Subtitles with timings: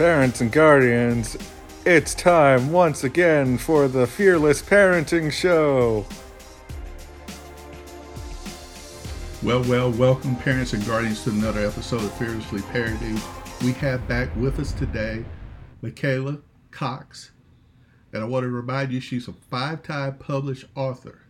[0.00, 1.36] Parents and guardians,
[1.84, 6.06] it's time once again for the Fearless Parenting Show.
[9.42, 13.20] Well, well, welcome, parents and guardians, to another episode of Fearlessly Parenting.
[13.62, 15.22] We have back with us today
[15.82, 16.38] Michaela
[16.70, 17.32] Cox.
[18.14, 21.26] And I want to remind you, she's a five time published author.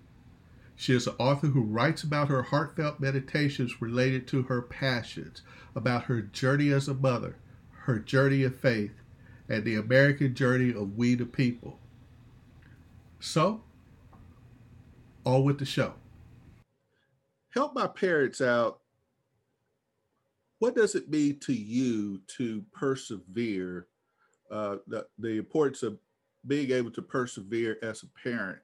[0.77, 5.43] She is an author who writes about her heartfelt meditations related to her passions,
[5.75, 7.35] about her journey as a mother,
[7.81, 8.93] her journey of faith,
[9.49, 11.79] and the American journey of we the people.
[13.19, 13.63] So,
[15.25, 15.95] all with the show.
[17.51, 18.81] Help my parents out.
[20.59, 23.87] What does it mean to you to persevere?
[24.51, 25.99] Uh, the, the importance of
[26.47, 28.59] being able to persevere as a parent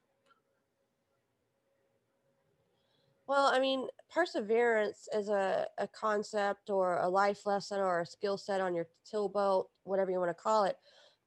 [3.27, 8.38] Well, I mean, perseverance is a, a concept or a life lesson or a skill
[8.38, 10.77] set on your tool belt, whatever you want to call it.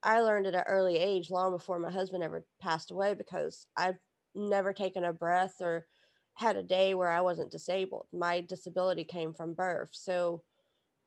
[0.01, 3.97] I learned at an early age, long before my husband ever passed away, because I've
[4.33, 5.87] never taken a breath or
[6.35, 8.07] had a day where I wasn't disabled.
[8.13, 9.89] My disability came from birth.
[9.91, 10.41] So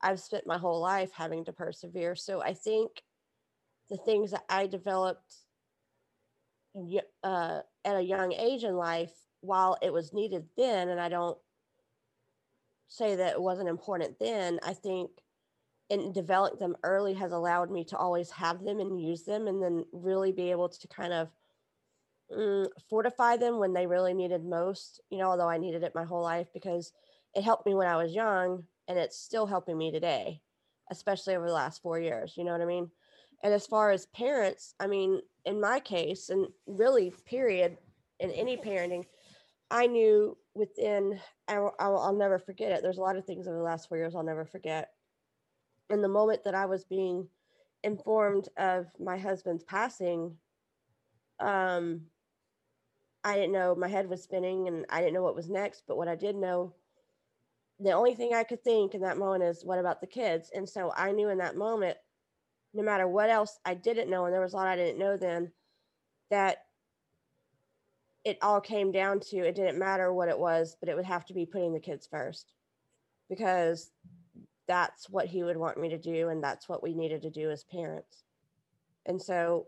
[0.01, 2.15] I've spent my whole life having to persevere.
[2.15, 3.01] So I think
[3.89, 5.35] the things that I developed
[7.23, 11.37] uh, at a young age in life while it was needed then, and I don't
[12.87, 15.09] say that it wasn't important then, I think
[15.89, 19.61] in developing them early has allowed me to always have them and use them and
[19.61, 21.29] then really be able to kind of
[22.35, 26.05] mm, fortify them when they really needed most, you know, although I needed it my
[26.05, 26.93] whole life because
[27.35, 30.41] it helped me when I was young and it's still helping me today,
[30.89, 32.35] especially over the last four years.
[32.37, 32.89] You know what I mean?
[33.43, 37.77] And as far as parents, I mean, in my case, and really, period,
[38.19, 39.03] in any parenting,
[39.73, 42.83] I knew within, I'll, I'll, never forget it.
[42.83, 44.91] There's a lot of things over the last four years I'll never forget.
[45.89, 47.27] In the moment that I was being
[47.83, 50.37] informed of my husband's passing,
[51.39, 52.01] um,
[53.23, 55.85] I didn't know my head was spinning and I didn't know what was next.
[55.87, 56.75] But what I did know,
[57.79, 60.51] the only thing I could think in that moment is, what about the kids?
[60.53, 61.97] And so I knew in that moment,
[62.75, 65.17] no matter what else I didn't know, and there was a lot I didn't know
[65.17, 65.51] then,
[66.29, 66.59] that
[68.25, 71.25] it all came down to it didn't matter what it was, but it would have
[71.25, 72.53] to be putting the kids first
[73.29, 73.91] because
[74.67, 76.29] that's what he would want me to do.
[76.29, 78.23] And that's what we needed to do as parents.
[79.05, 79.67] And so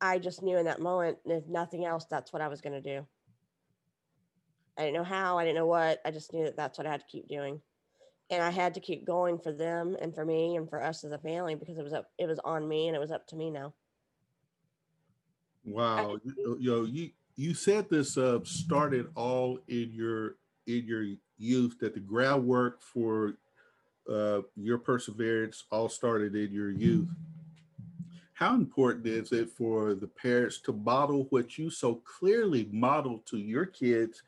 [0.00, 2.96] I just knew in that moment, if nothing else, that's what I was going to
[2.96, 3.06] do.
[4.78, 6.00] I didn't know how, I didn't know what.
[6.04, 7.60] I just knew that that's what I had to keep doing.
[8.30, 11.12] And I had to keep going for them and for me and for us as
[11.12, 13.36] a family because it was up, it was on me and it was up to
[13.36, 13.72] me now.
[15.64, 16.18] Wow.
[16.24, 16.84] you, you know,
[17.36, 20.36] you, said this uh, started all in your
[20.66, 21.04] in your
[21.38, 23.34] youth that the groundwork for
[24.10, 27.08] uh, your perseverance all started in your youth.
[28.34, 33.38] How important is it for the parents to model what you so clearly model to
[33.38, 34.22] your kids,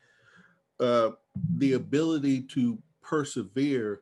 [0.79, 1.11] uh,
[1.57, 4.01] the ability to persevere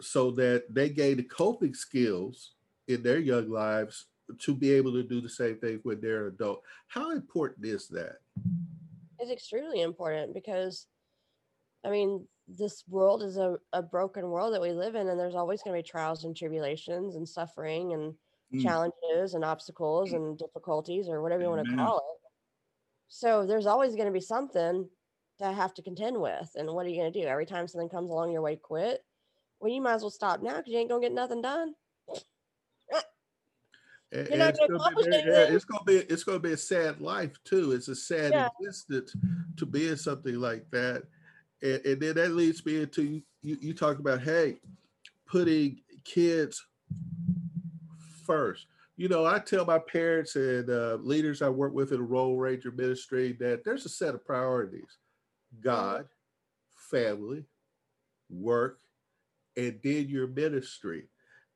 [0.00, 2.52] so that they gain the coping skills
[2.86, 4.06] in their young lives
[4.40, 6.62] to be able to do the same thing when they're adult.
[6.88, 8.16] How important is that?
[9.18, 10.86] It's extremely important because,
[11.84, 15.34] I mean, this world is a, a broken world that we live in, and there's
[15.34, 18.14] always going to be trials and tribulations and suffering and
[18.54, 18.62] mm.
[18.62, 22.30] challenges and obstacles and difficulties or whatever you want to call it.
[23.08, 24.88] So there's always going to be something
[25.38, 26.50] to have to contend with.
[26.56, 27.26] And what are you going to do?
[27.26, 29.04] Every time something comes along your way, quit?
[29.60, 31.74] Well, you might as well stop now because you ain't going to get nothing done.
[34.12, 35.16] And, and it's, gonna be,
[35.52, 37.72] it's gonna be it's gonna be a sad life too.
[37.72, 38.48] It's a sad yeah.
[38.60, 39.16] existence
[39.56, 41.02] to be in something like that.
[41.62, 44.56] And, and then that leads me into you, you talked about hey,
[45.26, 46.64] putting kids
[48.24, 48.66] first.
[48.96, 52.36] You know, I tell my parents and uh, leaders I work with in the Road
[52.36, 54.98] Ranger ministry that there's a set of priorities:
[55.60, 56.06] God,
[56.90, 57.44] family,
[58.30, 58.78] work,
[59.56, 61.08] and then your ministry,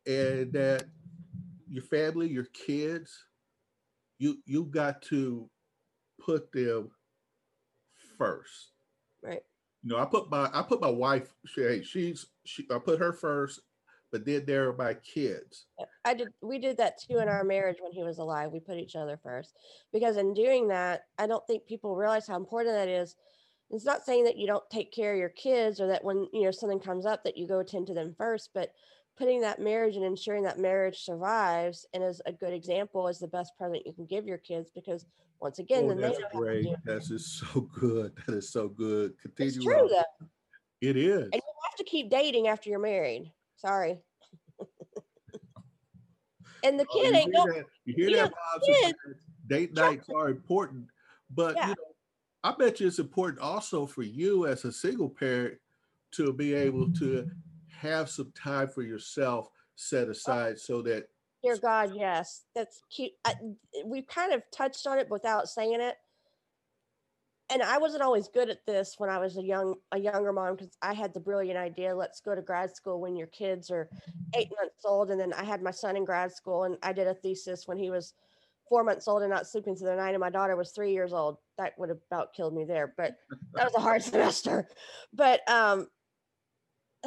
[0.05, 0.85] and that
[1.71, 3.25] your family, your kids,
[4.19, 5.49] you you got to
[6.25, 6.91] put them
[8.19, 8.73] first.
[9.23, 9.41] Right.
[9.83, 11.33] You know, I put my I put my wife.
[11.47, 12.67] She, she's she.
[12.71, 13.61] I put her first,
[14.11, 15.67] but then there are my kids.
[16.05, 16.29] I did.
[16.43, 18.51] We did that too in our marriage when he was alive.
[18.53, 19.55] We put each other first
[19.93, 23.15] because in doing that, I don't think people realize how important that is.
[23.71, 26.43] It's not saying that you don't take care of your kids or that when you
[26.43, 28.73] know something comes up that you go attend to them first, but
[29.21, 33.29] putting that marriage and ensuring that marriage survives and is a good example is the
[33.29, 35.05] best present you can give your kids because
[35.41, 36.67] once again, oh, that's great.
[36.87, 38.13] That's just so good.
[38.27, 39.13] That is so good.
[39.21, 39.47] Continue.
[39.49, 40.27] It's true though.
[40.81, 41.25] It is.
[41.25, 43.31] And you have to keep dating after you're married.
[43.57, 43.99] Sorry.
[46.63, 47.53] And the Oh, kid you ain't going.
[47.55, 47.65] that?
[47.87, 48.31] You hear you that?
[48.31, 49.17] know, kid-
[49.47, 50.89] Date nights are important,
[51.31, 51.69] but Yeah.
[51.69, 51.95] you know,
[52.45, 55.59] I bet you it's important also for you as a single parent
[56.13, 57.31] to be able to
[57.81, 61.09] have some time for yourself set aside so that
[61.43, 63.13] Dear God, yes, that's cute.
[63.25, 63.35] I,
[63.87, 65.97] we've kind of touched on it without saying it.
[67.51, 70.55] And I wasn't always good at this when I was a young a younger mom
[70.55, 73.89] because I had the brilliant idea, let's go to grad school when your kids are
[74.37, 75.11] eight months old.
[75.11, 77.79] And then I had my son in grad school and I did a thesis when
[77.79, 78.13] he was
[78.69, 81.13] four months old and not sleeping through the night, and my daughter was three years
[81.13, 81.39] old.
[81.59, 83.17] That would have about killed me there, but
[83.55, 84.69] that was a hard semester.
[85.13, 85.89] But um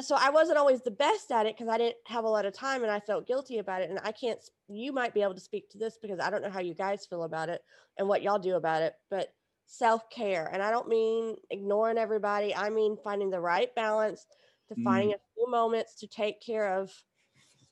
[0.00, 2.52] so I wasn't always the best at it because I didn't have a lot of
[2.52, 3.90] time and I felt guilty about it.
[3.90, 6.50] And I can't, you might be able to speak to this because I don't know
[6.50, 7.62] how you guys feel about it
[7.98, 9.32] and what y'all do about it, but
[9.66, 10.50] self care.
[10.52, 14.26] And I don't mean ignoring everybody, I mean finding the right balance
[14.68, 15.14] to finding mm.
[15.14, 16.90] a few moments to take care of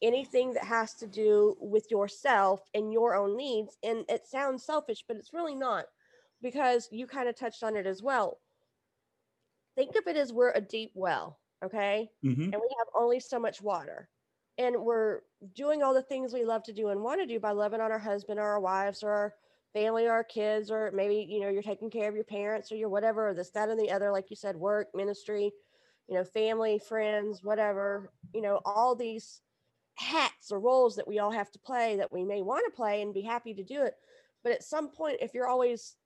[0.02, 3.78] anything that has to do with yourself and your own needs.
[3.82, 5.86] And it sounds selfish, but it's really not
[6.42, 8.38] because you kind of touched on it as well.
[9.76, 12.10] Think of it as we're a deep well, okay?
[12.22, 12.52] Mhm.
[12.52, 14.10] and we have only so much water.
[14.58, 15.22] And we're
[15.54, 17.90] doing all the things we love to do and want to do by loving on
[17.92, 19.34] our husband or our wives or our
[19.72, 22.76] family or our kids, or maybe, you know, you're taking care of your parents or
[22.76, 25.52] your whatever, or this, that, and the other, like you said, work, ministry,
[26.08, 29.40] you know, family, friends, whatever, you know, all these
[29.96, 33.02] hats or roles that we all have to play that we may want to play
[33.02, 33.94] and be happy to do it.
[34.42, 35.96] But at some point, if you're always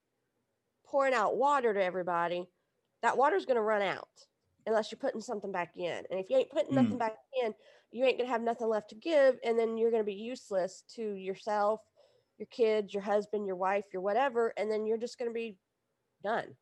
[0.85, 2.47] pouring out water to everybody,
[3.03, 4.09] that water's going to run out
[4.67, 6.05] unless you're putting something back in.
[6.11, 6.83] And if you ain't putting Mm.
[6.83, 7.55] nothing back in,
[7.93, 11.15] you ain't gonna have nothing left to give, and then you're gonna be useless to
[11.15, 11.81] yourself,
[12.39, 15.57] your kids, your husband, your wife, your whatever, and then you're just gonna be
[16.23, 16.57] done.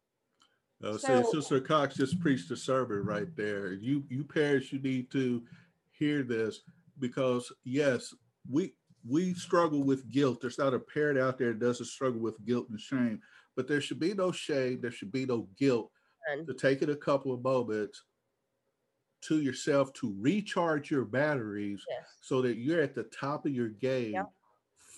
[0.82, 3.72] Uh, so, So- Sister Cox just preached a sermon right there.
[3.72, 5.46] You, you parents, you need to
[5.90, 6.62] hear this
[6.98, 8.14] because yes,
[8.48, 8.74] we
[9.06, 10.40] we struggle with guilt.
[10.40, 13.20] There's not a parent out there that doesn't struggle with guilt and shame,
[13.54, 14.80] but there should be no shame.
[14.80, 15.90] There should be no guilt.
[16.46, 18.02] To take it a couple of moments
[19.22, 22.18] to yourself to recharge your batteries Yes.
[22.20, 24.32] so that you're at the top of your game Yep.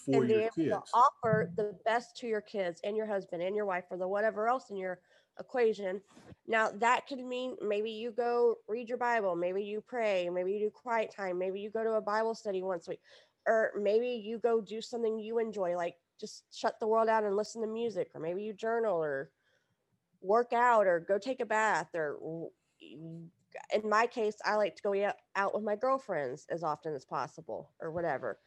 [0.05, 0.69] for and your kids.
[0.71, 4.09] to offer the best to your kids and your husband and your wife or the
[4.09, 5.01] whatever else in your
[5.39, 6.03] equation.
[6.49, 10.61] Now that could mean maybe you go read your Bible, maybe you pray, maybe you
[10.61, 13.01] do quiet time, maybe you go to a Bible study once a week,
[13.47, 17.37] or maybe you go do something you enjoy, like just shut the world out and
[17.37, 19.31] listen to music, or maybe you journal or
[20.21, 25.13] work out or go take a bath or in my case i like to go
[25.35, 28.39] out- with my girlfriends as often as possible or whatever.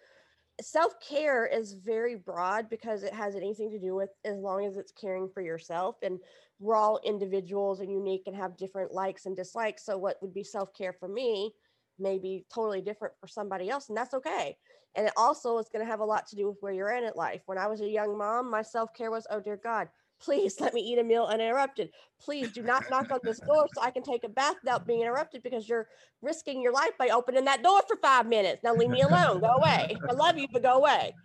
[0.62, 4.92] Self-care is very broad because it has anything to do with as long as it's
[4.92, 6.19] caring for yourself and
[6.60, 10.44] we're all individuals and unique and have different likes and dislikes so what would be
[10.44, 11.54] self-care for me
[11.98, 14.57] may be totally different for somebody else and that's okay.
[14.95, 17.04] And it also is going to have a lot to do with where you're at
[17.04, 17.42] in life.
[17.45, 19.88] When i was a young mom my self-care was oh dear god
[20.19, 21.89] please let me eat a meal uninterrupted
[22.19, 25.01] please do not knock on this door so i can take a bath without being
[25.01, 25.88] interrupted because you're
[26.21, 28.63] risking your life by opening that door for five minutes.
[28.63, 29.39] Now leave me alone.
[29.39, 29.95] Go away.
[30.10, 31.16] I love you, but go away.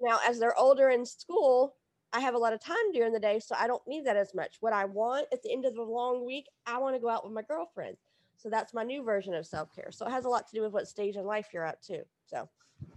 [0.00, 1.76] Now, as they're older in school,
[2.12, 4.34] I have a lot of time during the day, so I don't need that as
[4.34, 4.56] much.
[4.60, 7.24] What I want at the end of the long week, I want to go out
[7.24, 8.00] with my girlfriends.
[8.36, 9.90] So that's my new version of self care.
[9.92, 12.02] So it has a lot to do with what stage in life you're at, too.
[12.26, 12.48] So,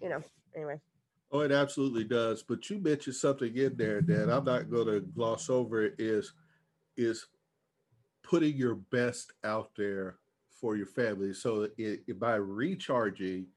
[0.01, 0.21] you know,
[0.55, 0.79] anyway.
[1.35, 2.43] Oh, it absolutely does.
[2.43, 5.89] But you mentioned something in there that I'm not going to gloss over.
[5.97, 6.31] Is
[6.97, 7.27] is
[8.23, 10.17] putting your best out there
[10.49, 11.33] for your family.
[11.33, 13.47] So it, it- by recharging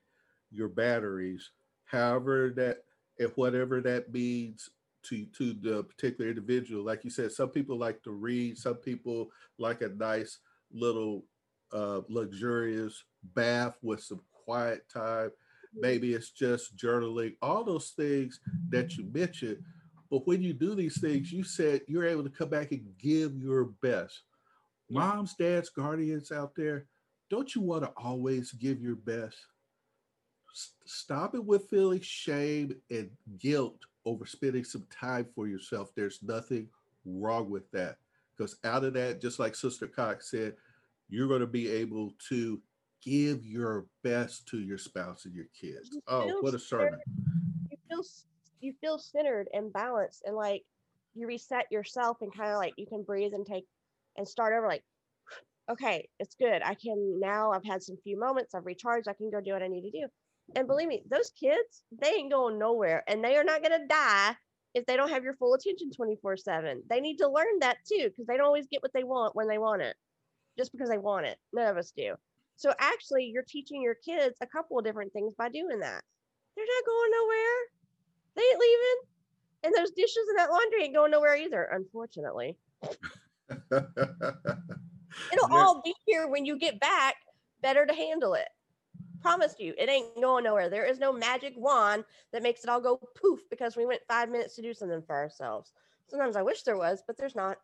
[0.51, 1.51] your batteries,
[1.85, 2.79] however that,
[3.19, 4.71] if whatever that means
[5.05, 6.85] to to the particular individual.
[6.85, 8.59] Like you said, some people like to read.
[8.59, 10.39] Some people like a nice
[10.73, 11.25] little
[11.73, 13.05] uh, luxurious
[13.35, 15.31] bath with some quiet time
[15.81, 19.59] maybe it's just journaling, all those things that you mentioned.
[20.11, 23.37] But when you do these things, you said you're able to come back and give
[23.37, 24.23] your best.
[24.91, 26.87] Moms, dads, guardians out there,
[27.31, 29.37] don't you want to always give your best?
[30.87, 35.91] Stop it with feeling shame and guilt over spending some time for yourself.
[35.95, 36.69] There's nothing
[37.05, 37.99] wrong with that.
[38.37, 40.55] Because out of that, just like Sister Cox said,
[41.11, 42.61] you're going to be able to
[43.03, 45.91] give your best to your spouse and your kids.
[45.93, 47.01] You Oh, what a sermon.
[47.71, 48.03] you feel
[48.61, 50.65] you feel centered and balanced and like
[51.15, 53.65] you reset yourself and kind of like you can breathe and take
[54.17, 54.83] and start over like
[55.71, 56.63] okay it's good.
[56.65, 59.63] I can now i've had some few moments i've recharged i can go do what
[59.63, 60.07] i need to do.
[60.57, 63.87] And believe me those kids they ain't going nowhere and they are not going to
[63.87, 64.35] die
[64.75, 68.09] if they don't have your full attention 24 7 they need to learn that too
[68.09, 69.95] because they don't always get what they want when they want it
[70.59, 71.39] just because they want it.
[71.53, 72.17] None of us do
[72.59, 76.03] so actually you're teaching your kids a couple of different things by doing that
[76.59, 77.59] they're not going nowhere.
[78.35, 78.97] They ain't leaving.
[79.63, 82.59] And those dishes and that laundry ain't going nowhere either, unfortunately.
[83.71, 83.87] It'll
[85.31, 85.47] Yeah.
[85.51, 87.15] all be here when you get back,
[87.61, 88.49] better to handle it.
[89.21, 90.69] Promise you, it ain't going nowhere.
[90.69, 94.29] There is no magic wand that makes it all go poof because we went five
[94.29, 95.73] minutes to do something for ourselves.
[96.09, 97.59] Sometimes I wish there was, but there's not.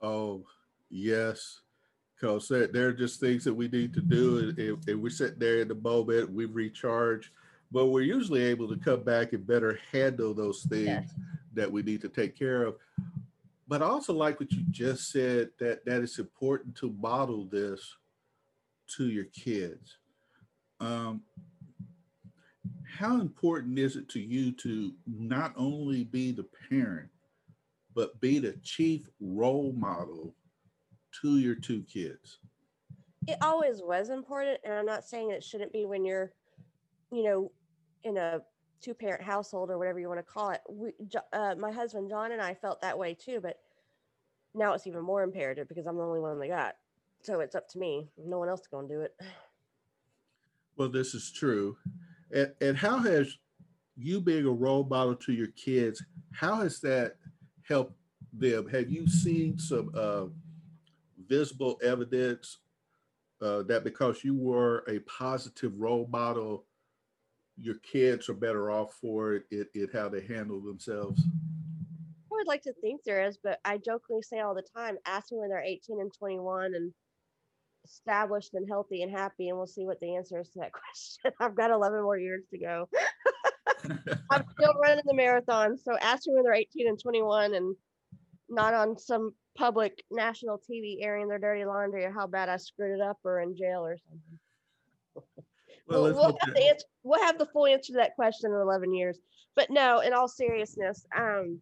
[0.00, 0.44] Oh,
[0.88, 1.60] yes.
[2.18, 4.38] Because there, there are just things that we need to do.
[4.38, 7.32] And, and we sit there in the moment, we recharge,
[7.70, 11.14] but we're usually able to come back and better handle those things Yes.
[11.54, 12.76] that we need to take care of.
[13.68, 17.96] But I also like what you just said that that it's important to model this
[18.96, 19.98] to your kids.
[20.80, 21.22] Um,
[22.88, 27.08] how important is it to you to not only be the parent,
[27.94, 30.34] but be the chief role model
[31.22, 32.38] to your two kids?
[33.26, 36.32] It always was important, and I'm not saying it shouldn't be when you're,
[37.10, 37.52] you know,
[38.04, 38.40] in a
[38.80, 40.60] two parent household or whatever you want to call it.
[40.68, 40.92] We,
[41.32, 43.58] uh, my husband John and I felt that way too, but
[44.54, 46.76] now it's even more imperative because I'm the only one they got.
[47.22, 48.08] So it's up to me.
[48.16, 49.14] No one else is going to do it.
[50.76, 51.76] Well, this is true.
[52.32, 53.34] And, and how has
[53.96, 57.16] you being a role model to your kids, how has that
[57.66, 57.94] helped
[58.32, 58.68] them?
[58.68, 60.26] Have you seen some uh,
[61.28, 62.58] visible evidence
[63.42, 66.64] uh, that because you were a positive role model,
[67.58, 71.20] your kids are better off for it, it, it how they handle themselves?
[71.20, 75.32] I would like to think there is, but I jokingly say all the time, ask
[75.32, 76.92] me when they're 18 and 21 and
[77.84, 81.32] established and healthy and happy, and we'll see what the answer is to that question.
[81.40, 82.88] I've got 11 more years to go.
[84.30, 85.78] I'm still running the marathon.
[85.78, 87.76] So ask me when they're 18 and 21 and
[88.48, 92.98] not on some public national TV airing their dirty laundry or how bad I screwed
[92.98, 94.38] it up or in jail or something.
[95.88, 98.56] Well, We'll, we'll have the answer, we'll have the full answer to that question in
[98.56, 99.20] 11 years.
[99.54, 101.60] But no, in all seriousness, um,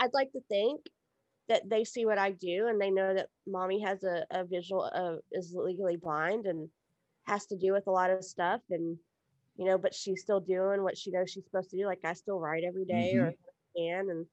[0.00, 0.80] I'd like to think
[1.48, 4.90] that they see what I do and they know that mommy has a, a visual
[5.30, 6.68] is legally blind and
[7.24, 8.96] has to do with a lot of stuff and
[9.56, 12.14] you know but she's still doing what she knows she's supposed to do like I
[12.14, 13.34] still write every day or
[13.76, 14.26] can and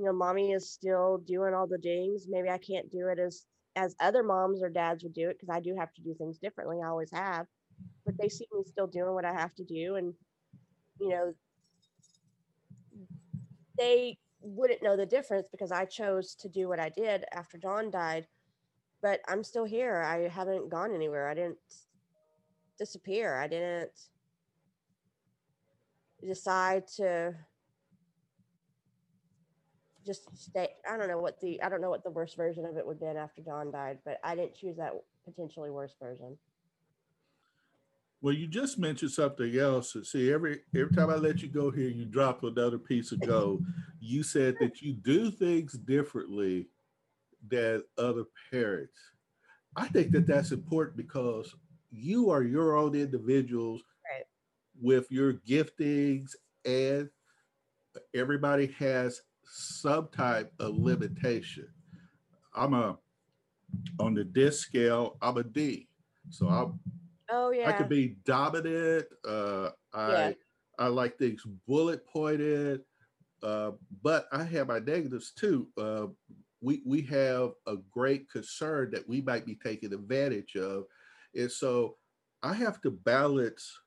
[0.00, 3.44] you know mommy is still doing all the things maybe I can't do it as
[3.76, 6.38] as other moms or dads would do it because I do have to do things
[6.38, 7.46] differently I always have
[8.04, 10.14] but they see me still doing what I have to do and
[11.00, 11.34] you know
[13.78, 17.90] they wouldn't know the difference because I chose to do what I did after John
[17.90, 18.26] died.
[19.02, 20.02] But I'm still here.
[20.02, 21.28] I haven't gone anywhere.
[21.28, 21.58] I didn't
[22.78, 23.36] disappear.
[23.36, 23.90] I didn't
[26.26, 27.34] decide to
[30.04, 30.68] just stay.
[30.90, 32.94] I don't know what the I don't know what the worst version of it would
[32.94, 34.92] have been after Don died, but I didn't choose that
[35.24, 36.36] potentially worse version.
[38.22, 39.96] Well, you just mentioned something else.
[40.04, 43.64] See, every every time I let you go here, you drop another piece of gold.
[44.02, 46.70] You said that you do things differently
[47.46, 48.98] than other parents.
[49.76, 51.54] I think that that's important because
[51.90, 54.24] you are your own individuals Right.
[54.80, 56.30] with your giftings,
[56.64, 57.10] and
[58.14, 61.68] everybody has some type of limitation.
[62.54, 62.98] I'm a
[63.98, 65.16] on the disc scale.
[65.22, 65.88] I'm a D,
[66.28, 66.80] so I'm
[67.30, 67.68] Oh yeah.
[67.68, 69.06] I could be dominant.
[69.26, 70.32] Uh, I Yeah.
[70.78, 72.82] I like things bullet pointed,
[73.42, 75.68] uh, but I have my negatives too.
[75.76, 76.06] Uh,
[76.60, 80.84] we we have a great concern that we might be taken advantage of,
[81.34, 81.98] and so
[82.42, 83.78] I have to balance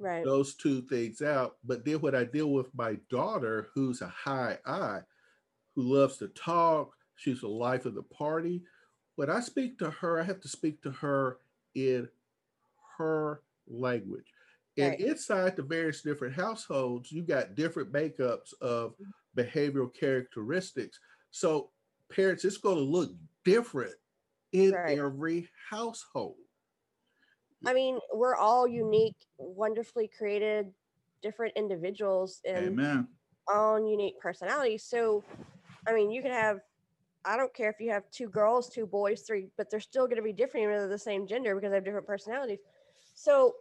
[0.00, 0.24] right.
[0.24, 1.56] those two things out.
[1.64, 5.00] But then when I deal with my daughter, who's a high I,
[5.74, 8.62] who loves to talk, she's the life of the party.
[9.16, 11.38] When I speak to her, I have to speak to her
[11.74, 12.08] in
[12.98, 14.26] her language.
[14.76, 15.00] And Right.
[15.00, 19.40] inside the various different households, you've got different makeups of mm-hmm.
[19.40, 20.98] behavioral characteristics.
[21.30, 21.70] So,
[22.08, 23.12] parents, it's going to look
[23.44, 23.94] different
[24.52, 24.98] in Right.
[24.98, 26.36] every household.
[27.66, 30.72] I mean, we're all unique, wonderfully created,
[31.22, 33.08] different individuals and Amen.
[33.52, 34.84] own unique personalities.
[34.84, 35.22] So,
[35.86, 36.60] I mean, you can have,
[37.24, 40.16] I don't care if you have two girls, two boys, three, but they're still going
[40.16, 42.60] to be different even though they're the same gender because they have different personalities.
[43.14, 43.56] So,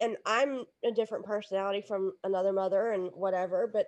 [0.00, 3.86] and I'm a different personality from another mother and whatever, but,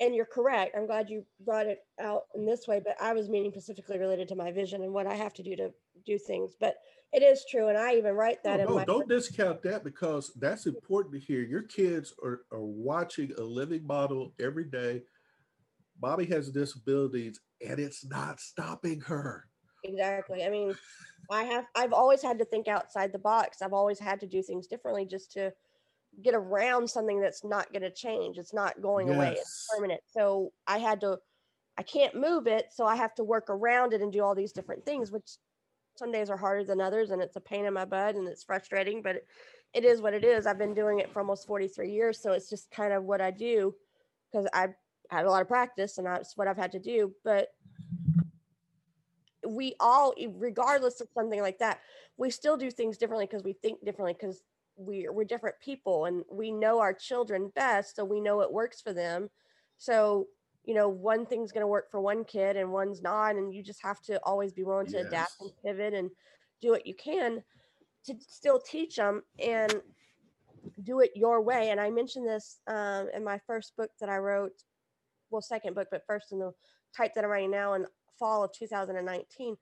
[0.00, 0.74] and you're correct.
[0.76, 4.28] I'm glad you brought it out in this way, but I was meaning specifically related
[4.28, 5.70] to my vision and what I have to do to
[6.04, 6.54] do things.
[6.58, 6.76] But
[7.12, 7.68] it is true.
[7.68, 11.14] And I even write that No, in no, my don't discount that because that's important
[11.14, 11.42] to hear.
[11.42, 15.02] Your kids are, are watching a living model every day.
[16.02, 19.46] Mommy has disabilities and it's not stopping her.
[19.84, 20.44] Exactly.
[20.44, 20.74] I mean,
[21.30, 23.62] I have I've always had to think outside the box.
[23.62, 25.52] I've always had to do things differently just to
[26.22, 28.38] get around something that's not going to change.
[28.38, 29.32] It's not going away.
[29.32, 30.00] It's permanent.
[30.06, 31.18] So I had to,
[31.76, 32.66] I can't move it.
[32.72, 35.28] So I have to work around it and do all these different things, which
[35.96, 37.10] some days are harder than others.
[37.10, 39.26] And it's a pain in my butt and it's frustrating, but it,
[39.72, 40.46] it is what it is.
[40.46, 42.22] I've been doing it for almost 43 years.
[42.22, 43.74] So it's just kind of what I do
[44.30, 44.74] because I've
[45.10, 47.12] had a lot of practice and that's what I've had to do.
[47.24, 47.48] But
[49.46, 51.80] we all, regardless of something like that,
[52.16, 54.42] we still do things differently because we think differently because
[54.76, 58.80] we we're different people and we know our children best, so we know what works
[58.80, 59.28] for them.
[59.78, 60.26] So
[60.64, 63.62] you know, one thing's going to work for one kid and one's not, and you
[63.62, 66.10] just have to always be willing to adapt and pivot and
[66.62, 67.42] do what you can
[68.06, 69.74] to still teach them and
[70.82, 71.70] do it your way.
[71.70, 74.52] And I mentioned this um, in my first book that I wrote,
[75.30, 76.52] well, second book, but first in the
[76.96, 77.86] type that I'm writing now in
[78.18, 79.56] fall of 2019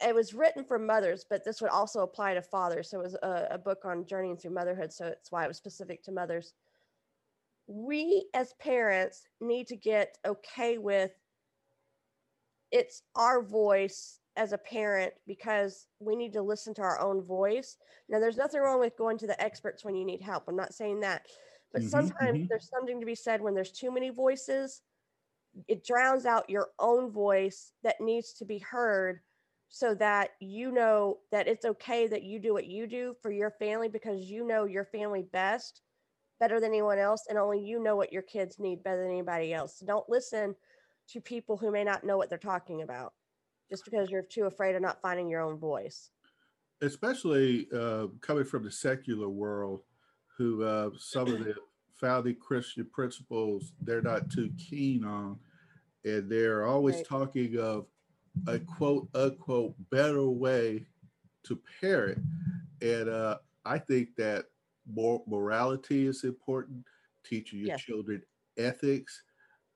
[0.00, 2.90] it was written for mothers, but this would also apply to fathers.
[2.90, 4.92] So it was a, a book on journeying through motherhood.
[4.92, 6.52] So it's why it was specific to mothers.
[7.66, 11.12] We as parents need to get okay with
[12.70, 17.78] it's our voice as a parent because we need to listen to our own voice.
[18.08, 20.44] Now, there's nothing wrong with going to the experts when you need help.
[20.46, 21.26] I'm not saying that.
[21.72, 22.48] But Mhm, sometimes mhm.
[22.48, 24.82] there's something to be said when there's too many voices.
[25.68, 29.20] It drowns out your own voice that needs to be heard
[29.68, 33.50] so that you know that it's okay that you do what you do for your
[33.50, 35.82] family because you know your family best
[36.38, 39.52] better than anyone else and only you know what your kids need better than anybody
[39.52, 40.54] else so don't listen
[41.08, 43.12] to people who may not know what they're talking about
[43.68, 46.10] just because you're too afraid of not finding your own voice
[46.82, 49.82] especially uh, coming from the secular world,
[50.36, 51.54] who uh, some of the
[51.94, 55.38] founding Christian principles they're not too keen on,
[56.04, 57.06] and they're always Right.
[57.06, 57.86] talking of
[58.46, 60.86] a quote unquote better way
[61.44, 62.22] to parent.
[62.82, 64.46] And uh, I think that
[64.92, 66.84] more morality is important.
[67.24, 67.80] Teaching your Yes.
[67.82, 68.22] children
[68.56, 69.22] ethics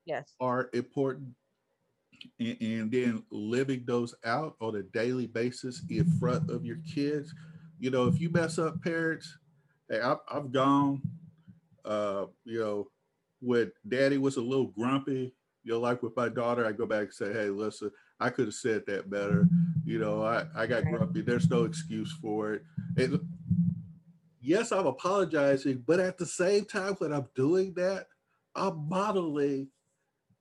[0.05, 1.29] yes are important
[2.39, 7.33] and, and then living those out on a daily basis in front of your kids
[7.79, 9.37] you know if you mess up parents
[9.89, 11.01] hey i've, I've gone
[11.85, 12.87] uh you know
[13.39, 17.03] when daddy was a little grumpy you know like with my daughter i go back
[17.03, 17.91] and say hey listen
[18.21, 19.47] i could have said that better
[19.85, 20.93] you know i i got Right.
[20.93, 22.63] grumpy there's no excuse for it
[22.97, 23.19] and
[24.39, 28.07] yes i'm apologizing but at the same time when i'm doing that
[28.55, 29.67] i'm modeling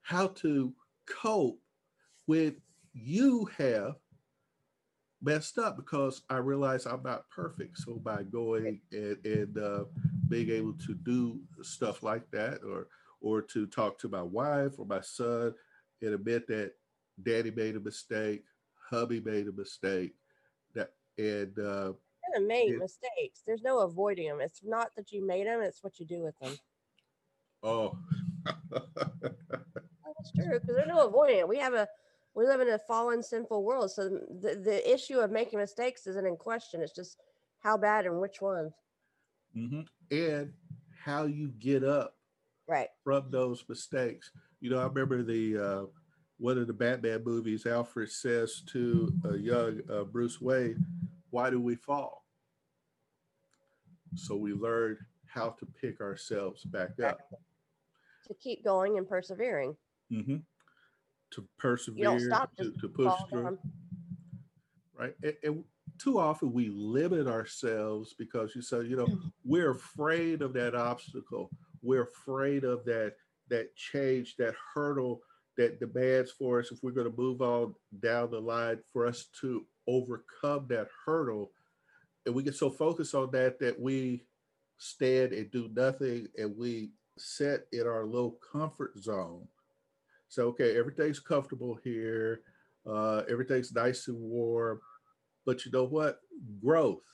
[0.03, 0.73] how to
[1.07, 1.61] cope
[2.27, 2.57] when
[2.93, 3.95] you have
[5.23, 7.79] messed up because I realize I'm not perfect.
[7.79, 9.85] So by going and, and uh,
[10.29, 12.89] being able to do stuff like that, or
[13.21, 15.55] or to talk to my wife or my son
[16.01, 16.73] and admit that
[17.25, 18.45] daddy made a mistake,
[18.91, 20.15] hubby made a mistake,
[20.75, 22.79] that and uh, you're gonna make Yeah.
[22.79, 26.23] mistakes there's no avoiding them it's not that you made them it's what you do
[26.23, 26.59] with them
[27.63, 27.99] oh,
[30.05, 31.49] That's true because there's no avoiding it.
[31.49, 31.89] We have a
[32.35, 36.27] we live in a fallen, sinful world, so the the issue of making mistakes isn't
[36.27, 36.83] in question.
[36.83, 37.19] It's just
[37.61, 38.73] how bad and which ones.
[39.57, 39.87] mhm.
[40.11, 40.53] and
[41.05, 42.17] how you get up
[42.69, 42.89] Right.
[43.03, 44.31] from those mistakes.
[44.61, 45.85] You know, I remember the uh,
[46.41, 47.67] one of the Batman movies.
[47.67, 50.85] Alfred says to a young uh, Bruce Wayne,
[51.31, 52.25] "Why do we fall?"
[54.15, 57.21] So we learn how to pick ourselves back up.
[58.27, 59.77] To keep going and persevering.
[60.11, 60.37] hmm
[61.33, 63.43] To persevere, You don't stop to, to push through.
[63.45, 63.59] down.
[64.99, 65.15] right?
[65.23, 65.65] And, and
[65.99, 71.51] too often we limit ourselves because you say, you know, we're afraid of that obstacle.
[71.83, 73.15] We're afraid of that
[73.49, 75.23] that change, that hurdle
[75.61, 79.27] that demands for us if we're going to move on down the line for us
[79.43, 81.51] to overcome that hurdle.
[82.25, 84.25] And we get so focused on that that we
[84.79, 89.47] stand and do nothing and we sit in our low comfort zone.
[90.29, 92.41] So, okay, everything's comfortable here.
[92.87, 94.81] Uh, everything's nice and warm.
[95.45, 96.21] But you know what?
[96.65, 97.05] Growth,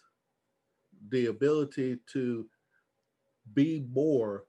[1.09, 2.47] the ability to
[3.55, 4.45] be more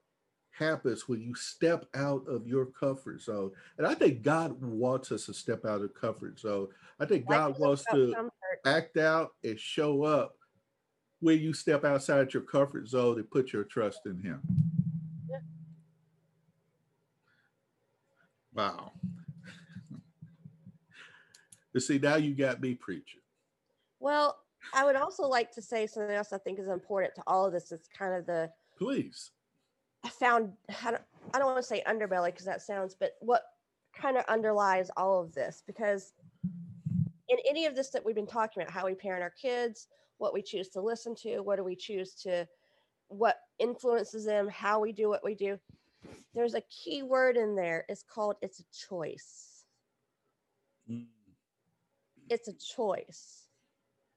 [0.58, 3.50] happens when you step out of your comfort zone.
[3.76, 6.68] And I think God wants us to step out of comfort zone.
[6.98, 8.32] I think God wants to comfort.
[8.66, 10.36] act out and show up
[11.20, 14.40] when you step outside your comfort zone and put your trust in him.
[15.28, 15.38] Yeah.
[18.54, 18.92] Wow.
[21.72, 23.20] you see, now you got me preaching.
[24.00, 24.38] Well,
[24.74, 27.52] I would also like to say something else I think is important to all of
[27.52, 27.72] this.
[27.72, 29.32] It's kind of the Please.
[30.04, 30.52] I found
[30.84, 31.02] I don't,
[31.34, 33.42] I don't want to say underbelly because that sounds, but what
[33.94, 36.12] kind of underlies all of this because
[37.28, 40.32] in any of this that we've been talking about, how we parent our kids, what
[40.32, 42.46] we choose to listen to, what do we choose to
[43.08, 45.58] what influences them, how we do what we do.
[46.34, 47.84] There's a key word in there.
[47.88, 49.64] It's called it's a choice.
[50.90, 51.06] Mm.
[52.30, 53.44] It's a choice.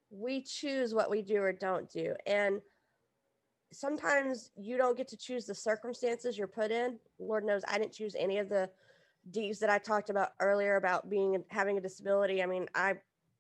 [0.09, 2.13] We choose what we do or don't do.
[2.25, 2.61] And
[3.71, 6.99] sometimes you don't get to choose the circumstances you're put in.
[7.19, 8.69] Lord knows I didn't choose any of the
[9.29, 12.41] D's that I talked about earlier about being having a disability.
[12.41, 12.95] I mean, I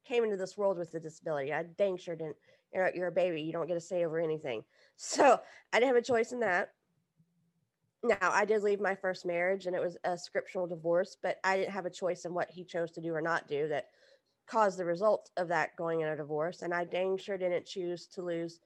[0.05, 1.53] came into this world with a disability.
[1.53, 2.35] I dang sure didn't.
[2.73, 3.41] You're, you're a baby.
[3.41, 4.63] You don't get to say over anything.
[5.03, 5.39] So
[5.73, 6.73] I didn't have a choice in that.
[8.03, 11.57] Now I did leave my first marriage and it was a scriptural divorce, but I
[11.57, 13.87] didn't have a choice in what he chose to do or not do that
[14.45, 16.61] caused the result of that going in a divorce.
[16.61, 18.59] And I dang sure didn't choose to lose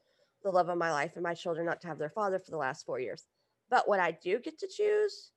[0.46, 2.58] the love of my life and my children not to have their father for the
[2.58, 3.26] last four years.
[3.70, 5.32] But what I do get to choose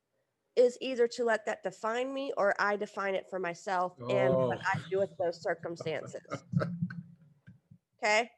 [0.55, 4.61] is either to let that define me or I define it for myself and what
[4.67, 6.45] I do with those circumstances.
[8.03, 8.31] Okay.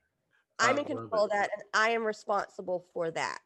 [0.61, 3.41] I'm in control of that and I am responsible for that.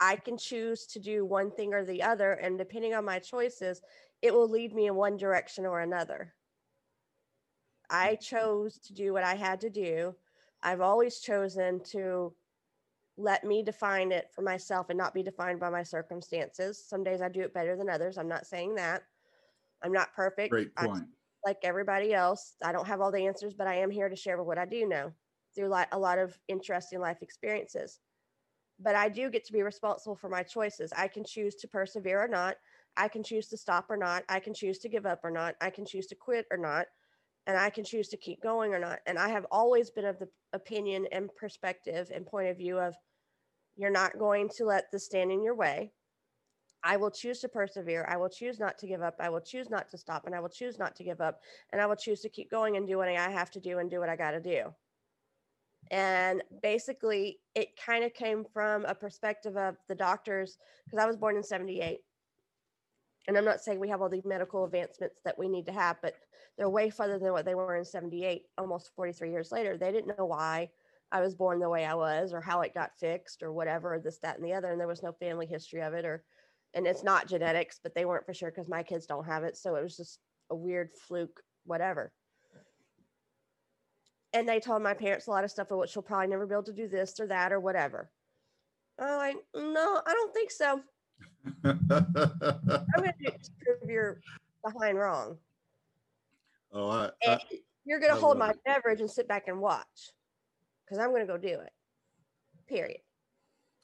[0.00, 3.80] I can choose to do one thing or the other, and depending on my choices,
[4.22, 6.34] it will lead me in one direction or another.
[7.88, 10.16] I chose to do what I had to do.
[10.64, 12.34] I've always chosen to
[13.16, 16.84] let me define it for myself and not be defined by my circumstances.
[16.84, 18.18] Some days I do it better than others.
[18.18, 19.02] I'm not saying that.
[19.84, 20.50] I'm not perfect.
[20.50, 21.04] Great point.
[21.46, 22.56] like everybody else.
[22.64, 24.88] I don't have all the answers, but I am here to share what I do
[24.88, 25.12] know
[25.54, 28.00] through a lot of interesting life experiences.
[28.80, 30.92] But I do get to be responsible for my choices.
[30.96, 32.56] I can choose to persevere or not.
[32.96, 34.24] I can choose to stop or not.
[34.28, 35.54] I can choose to give up or not.
[35.60, 36.86] I can choose to quit or not.
[37.46, 39.00] And I can choose to keep going or not.
[39.06, 42.94] And I have always been of the opinion and perspective and point of view of
[43.76, 45.92] you're not going to let this stand in your way.
[46.82, 48.06] I will choose to persevere.
[48.08, 49.16] I will choose not to give up.
[49.18, 50.26] I will choose not to stop.
[50.26, 51.40] And I will choose not to give up
[51.72, 53.90] and I will choose to keep going and do what I have to do and
[53.90, 54.74] do what I got to do.
[55.90, 61.16] And basically, it kind of came from a perspective of the doctors because I was
[61.16, 62.00] born in 78.
[63.26, 65.96] And I'm not saying we have all the medical advancements that we need to have,
[66.02, 66.14] but
[66.56, 69.76] they're way further than what they were in 78, almost 43 years later.
[69.76, 70.70] They didn't know why
[71.10, 74.18] I was born the way I was or how it got fixed or whatever, this,
[74.18, 74.70] that, and the other.
[74.70, 76.24] And there was no family history of it or
[76.74, 79.56] and it's not genetics, but they weren't for sure because my kids don't have it.
[79.56, 80.18] So it was just
[80.50, 82.12] a weird fluke, whatever.
[84.32, 86.54] And they told my parents a lot of stuff of what she'll probably never be
[86.54, 88.10] able to do this or that or whatever.
[88.98, 90.80] I'm like, no, I don't think so.
[91.64, 94.20] I'm to prove you're
[94.64, 95.38] behind wrong.
[96.74, 97.38] Oh, I, I,
[97.84, 98.58] you're going I to hold my it.
[98.64, 100.12] beverage and sit back and watch
[100.84, 101.72] because I'm going to go do it.
[102.68, 103.00] Period.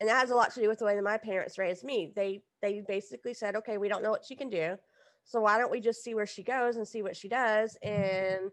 [0.00, 2.12] And that has a lot to do with the way that my parents raised me.
[2.14, 4.76] They they basically said, okay, we don't know what she can do,
[5.24, 8.50] so why don't we just see where she goes and see what she does, and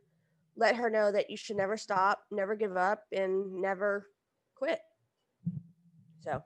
[0.58, 4.08] let her know that you should never stop, never give up, and never
[4.56, 4.80] quit.
[6.19, 6.43] So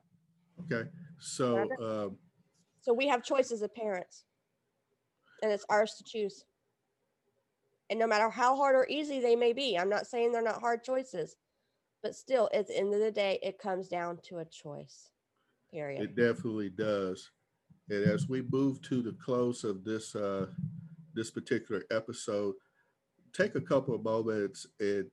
[0.66, 0.90] okay.
[1.20, 2.18] So, um,
[2.82, 4.26] so we have choices as parents,
[5.42, 6.46] and it's ours to choose.
[7.92, 10.62] And no matter how hard or easy they may be, I'm not saying they're not
[10.62, 11.36] hard choices,
[12.02, 15.10] but still, at the end of the day, it comes down to a choice.
[15.70, 16.02] Period.
[16.02, 17.30] It definitely does.
[17.90, 20.48] And as we move to the close of this uh,
[21.14, 22.56] this particular episode,
[23.34, 25.10] take a couple of moments and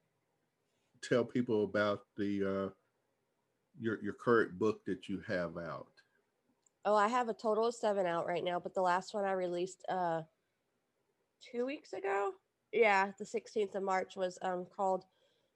[1.03, 2.71] tell people about the uh,
[3.81, 5.89] your your current book that you have out.
[6.85, 9.33] Oh, I have a total of seven out right now, but the last one I
[9.33, 10.23] released uh
[11.53, 12.35] two weeks ago.
[12.73, 15.05] Yeah, the 16th of March was um called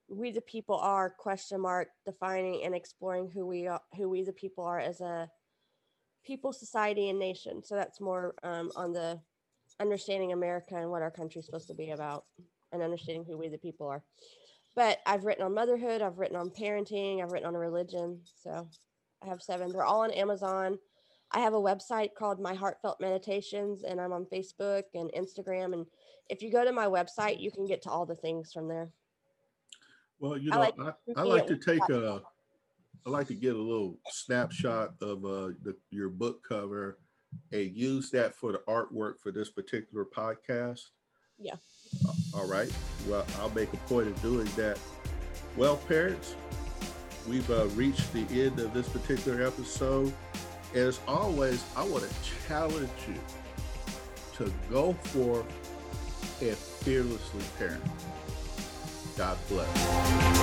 [0.09, 4.33] We the People Are question mark defining and exploring who we are who we the
[4.33, 5.31] people are as a
[6.25, 7.63] people, society, and nation.
[7.65, 9.21] So that's more um on the
[9.81, 12.25] understanding America and what our country's supposed to be about
[12.73, 14.03] and understanding who we the people are.
[14.75, 18.21] But I've written on motherhood, I've written on parenting, I've written on religion.
[18.43, 18.69] So
[19.23, 19.71] I have seven.
[19.71, 20.79] They're all on Amazon.
[21.33, 25.73] I have a website called My Heartfelt Meditations, and I'm on Facebook and Instagram.
[25.73, 25.87] And
[26.29, 28.91] if you go to my website, you can get to all the things from there.
[30.19, 32.23] Well, you I know, like I, I like to take a
[33.05, 36.99] I like to get a little snapshot of uh, the, your book cover
[37.51, 40.91] and use that for the artwork for this particular podcast.
[41.39, 41.57] Yeah.
[42.35, 42.71] All right.
[43.09, 44.79] Well, I'll make a point of doing that.
[45.57, 46.37] Well, parents,
[47.29, 50.15] we've uh, reached the end of this particular episode.
[50.75, 52.11] As always, I want to
[52.49, 53.15] challenge you
[54.37, 55.47] to go forth
[56.41, 57.85] and fearlessly parent.
[59.17, 60.42] God bless.